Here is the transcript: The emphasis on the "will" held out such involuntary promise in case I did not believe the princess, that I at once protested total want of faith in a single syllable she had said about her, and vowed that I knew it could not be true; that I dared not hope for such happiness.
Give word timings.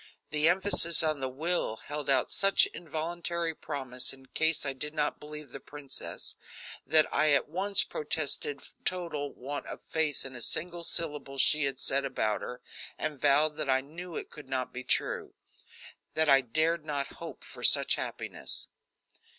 The 0.31 0.49
emphasis 0.49 1.03
on 1.03 1.19
the 1.19 1.29
"will" 1.29 1.75
held 1.75 2.09
out 2.09 2.31
such 2.31 2.65
involuntary 2.73 3.53
promise 3.53 4.11
in 4.11 4.25
case 4.25 4.65
I 4.65 4.73
did 4.73 4.95
not 4.95 5.19
believe 5.19 5.51
the 5.51 5.59
princess, 5.59 6.35
that 6.87 7.05
I 7.13 7.33
at 7.33 7.47
once 7.47 7.83
protested 7.83 8.61
total 8.83 9.31
want 9.31 9.67
of 9.67 9.79
faith 9.91 10.25
in 10.25 10.35
a 10.35 10.41
single 10.41 10.83
syllable 10.83 11.37
she 11.37 11.65
had 11.65 11.79
said 11.79 12.03
about 12.03 12.41
her, 12.41 12.61
and 12.97 13.21
vowed 13.21 13.57
that 13.57 13.69
I 13.69 13.81
knew 13.81 14.15
it 14.15 14.31
could 14.31 14.49
not 14.49 14.73
be 14.73 14.83
true; 14.83 15.35
that 16.15 16.27
I 16.29 16.41
dared 16.41 16.83
not 16.83 17.17
hope 17.19 17.43
for 17.43 17.63
such 17.63 17.93
happiness. 17.93 18.69